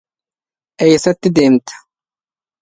[0.79, 1.61] ظهرت عجائب قدرة الرحمن